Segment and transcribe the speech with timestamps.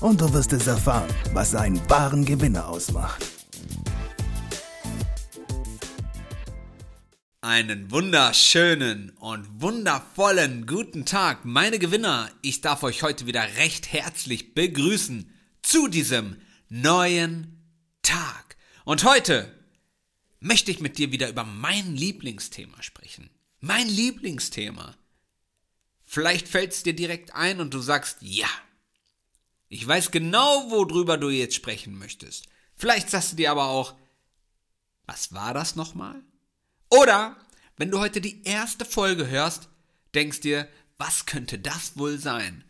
[0.00, 3.24] und du wirst es erfahren, was einen wahren Gewinner ausmacht.
[7.40, 12.30] Einen wunderschönen und wundervollen guten Tag, meine Gewinner.
[12.42, 15.32] Ich darf euch heute wieder recht herzlich begrüßen
[15.62, 16.36] zu diesem
[16.68, 17.62] neuen
[18.02, 18.56] Tag.
[18.84, 19.52] Und heute
[20.40, 23.30] möchte ich mit dir wieder über mein Lieblingsthema sprechen.
[23.60, 24.94] Mein Lieblingsthema.
[26.04, 28.48] Vielleicht fällt es dir direkt ein und du sagst, ja,
[29.68, 32.46] ich weiß genau, worüber du jetzt sprechen möchtest.
[32.76, 33.94] Vielleicht sagst du dir aber auch,
[35.06, 36.22] was war das nochmal?
[36.90, 37.36] Oder,
[37.76, 39.68] wenn du heute die erste Folge hörst,
[40.14, 42.64] denkst dir, was könnte das wohl sein?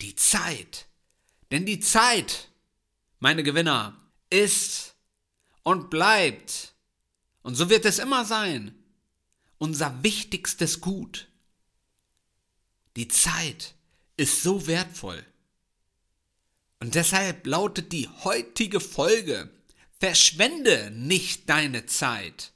[0.00, 0.86] Die Zeit.
[1.50, 2.48] Denn die Zeit,
[3.18, 3.96] meine Gewinner,
[4.30, 4.94] ist
[5.62, 6.74] und bleibt,
[7.42, 8.74] und so wird es immer sein,
[9.58, 11.28] unser wichtigstes Gut.
[12.96, 13.74] Die Zeit
[14.16, 15.24] ist so wertvoll.
[16.82, 19.48] Und deshalb lautet die heutige Folge,
[20.00, 22.50] verschwende nicht deine Zeit.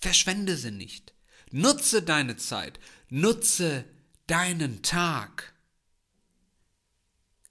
[0.00, 1.14] Verschwende sie nicht.
[1.52, 2.80] Nutze deine Zeit.
[3.08, 3.84] Nutze
[4.26, 5.54] deinen Tag.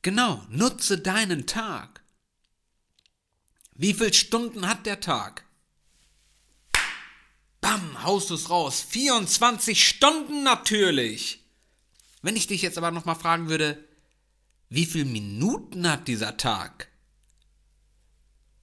[0.01, 2.03] Genau, nutze deinen Tag.
[3.73, 5.45] Wie viele Stunden hat der Tag?
[7.61, 8.81] Bam, haust es raus.
[8.81, 11.41] 24 Stunden natürlich.
[12.21, 13.86] Wenn ich dich jetzt aber nochmal fragen würde,
[14.69, 16.89] wie viele Minuten hat dieser Tag?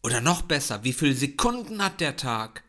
[0.02, 2.62] Oder noch besser, wie viele Sekunden hat der Tag?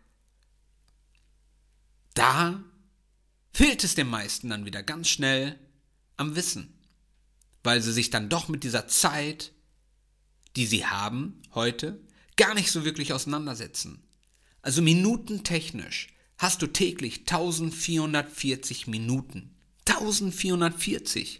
[2.13, 2.63] Da
[3.51, 5.59] fehlt es den meisten dann wieder ganz schnell
[6.15, 6.73] am Wissen,
[7.63, 9.51] weil sie sich dann doch mit dieser Zeit,
[10.55, 11.99] die sie haben heute,
[12.37, 14.01] gar nicht so wirklich auseinandersetzen.
[14.61, 16.07] Also minutentechnisch
[16.37, 19.55] hast du täglich 1440 Minuten.
[19.87, 21.39] 1440.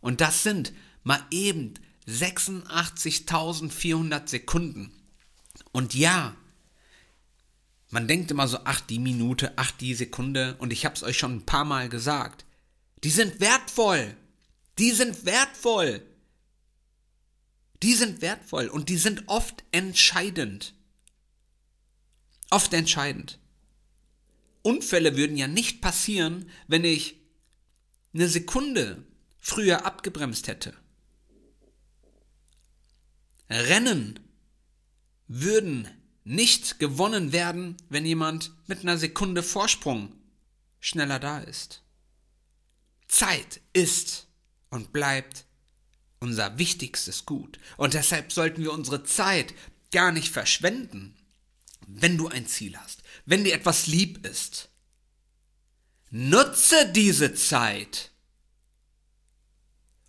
[0.00, 0.72] Und das sind
[1.02, 1.74] mal eben
[2.06, 4.92] 86.400 Sekunden.
[5.72, 6.36] Und ja,
[7.90, 11.18] man denkt immer so, ach die Minute, ach die Sekunde, und ich habe es euch
[11.18, 12.44] schon ein paar Mal gesagt.
[13.04, 14.16] Die sind wertvoll.
[14.78, 16.02] Die sind wertvoll.
[17.82, 20.74] Die sind wertvoll und die sind oft entscheidend.
[22.50, 23.38] Oft entscheidend.
[24.62, 27.16] Unfälle würden ja nicht passieren, wenn ich
[28.12, 29.04] eine Sekunde
[29.48, 30.74] früher abgebremst hätte.
[33.48, 34.20] Rennen
[35.26, 35.88] würden
[36.24, 40.14] nicht gewonnen werden, wenn jemand mit einer Sekunde Vorsprung
[40.80, 41.82] schneller da ist.
[43.08, 44.26] Zeit ist
[44.68, 45.46] und bleibt
[46.20, 47.58] unser wichtigstes Gut.
[47.78, 49.54] Und deshalb sollten wir unsere Zeit
[49.90, 51.16] gar nicht verschwenden,
[51.86, 54.68] wenn du ein Ziel hast, wenn dir etwas lieb ist.
[56.10, 58.10] Nutze diese Zeit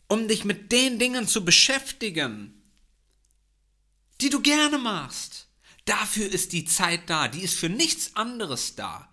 [0.10, 2.62] um dich mit den Dingen zu beschäftigen,
[4.20, 5.48] die du gerne machst.
[5.86, 9.10] Dafür ist die Zeit da, die ist für nichts anderes da.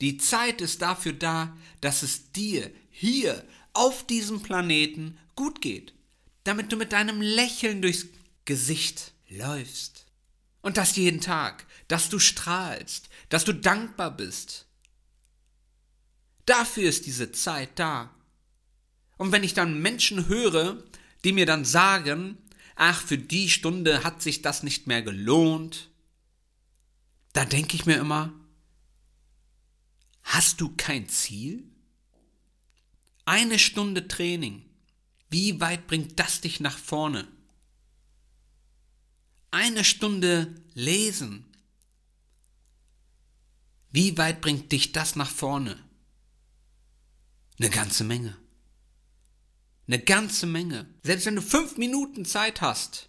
[0.00, 5.94] Die Zeit ist dafür da, dass es dir hier auf diesem Planeten gut geht,
[6.44, 8.06] damit du mit deinem Lächeln durchs
[8.44, 10.06] Gesicht läufst.
[10.62, 14.66] Und das jeden Tag, dass du strahlst, dass du dankbar bist.
[16.44, 18.14] Dafür ist diese Zeit da.
[19.20, 20.82] Und wenn ich dann Menschen höre,
[21.24, 22.38] die mir dann sagen,
[22.74, 25.90] ach, für die Stunde hat sich das nicht mehr gelohnt,
[27.34, 28.32] da denke ich mir immer,
[30.22, 31.70] hast du kein Ziel?
[33.26, 34.64] Eine Stunde Training,
[35.28, 37.28] wie weit bringt das dich nach vorne?
[39.50, 41.44] Eine Stunde lesen,
[43.90, 45.78] wie weit bringt dich das nach vorne?
[47.58, 48.34] Eine ganze Menge.
[49.90, 50.86] Eine ganze Menge.
[51.02, 53.08] Selbst wenn du fünf Minuten Zeit hast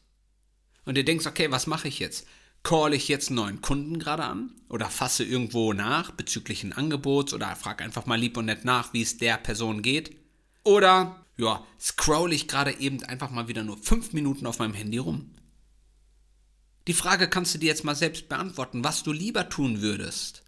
[0.83, 2.25] und dir denkst, okay, was mache ich jetzt?
[2.63, 7.35] Call ich jetzt einen neuen Kunden gerade an oder fasse irgendwo nach bezüglich ein Angebots
[7.35, 10.17] oder frag einfach mal lieb und nett nach, wie es der Person geht?
[10.63, 14.97] Oder, ja, scroll ich gerade eben einfach mal wieder nur fünf Minuten auf meinem Handy
[14.97, 15.35] rum?
[16.87, 20.41] Die Frage kannst du dir jetzt mal selbst beantworten, was du lieber tun würdest.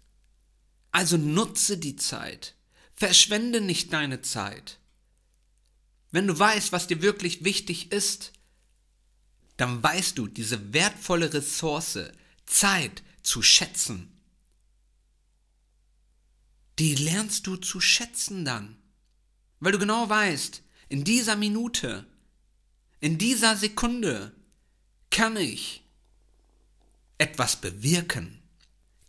[0.90, 2.56] Also nutze die Zeit.
[2.92, 4.80] Verschwende nicht deine Zeit.
[6.14, 8.34] Wenn du weißt, was dir wirklich wichtig ist,
[9.56, 11.98] dann weißt du diese wertvolle Ressource,
[12.46, 14.16] Zeit zu schätzen.
[16.78, 18.76] Die lernst du zu schätzen dann,
[19.58, 22.06] weil du genau weißt, in dieser Minute,
[23.00, 24.36] in dieser Sekunde
[25.10, 25.82] kann ich
[27.18, 28.40] etwas bewirken,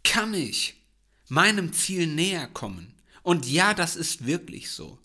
[0.04, 0.84] kann ich
[1.28, 2.96] meinem Ziel näher kommen.
[3.22, 4.98] Und ja, das ist wirklich so.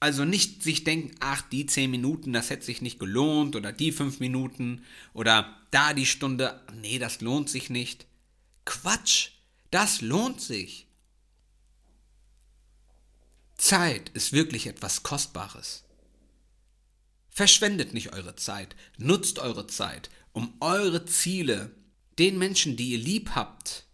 [0.00, 3.92] Also nicht sich denken, ach, die zehn Minuten, das hätte sich nicht gelohnt oder die
[3.92, 4.82] fünf Minuten
[5.12, 8.06] oder da die Stunde, nee, das lohnt sich nicht.
[8.64, 9.28] Quatsch,
[9.70, 10.86] das lohnt sich.
[13.56, 15.84] Zeit ist wirklich etwas Kostbares.
[17.28, 21.74] Verschwendet nicht eure Zeit, nutzt eure Zeit, um eure Ziele
[22.18, 23.84] den Menschen, die ihr lieb habt,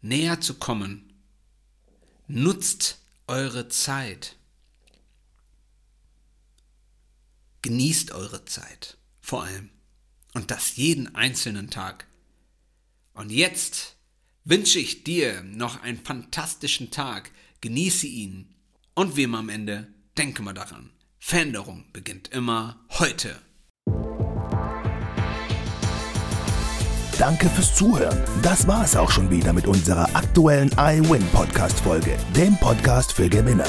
[0.00, 1.12] näher zu kommen.
[2.26, 4.36] Nutzt eure Zeit.
[7.62, 9.70] Genießt eure Zeit, vor allem.
[10.32, 12.06] Und das jeden einzelnen Tag.
[13.12, 13.96] Und jetzt
[14.44, 17.30] wünsche ich dir noch einen fantastischen Tag.
[17.60, 18.54] Genieße ihn.
[18.94, 20.90] Und wie immer am Ende, denke mal daran.
[21.18, 23.38] Veränderung beginnt immer heute.
[27.18, 28.18] Danke fürs Zuhören.
[28.40, 33.28] Das war es auch schon wieder mit unserer aktuellen iWin Podcast Folge, dem Podcast für
[33.28, 33.68] Gewinner.